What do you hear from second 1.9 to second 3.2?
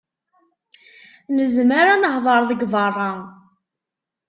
ad nehder deg berra.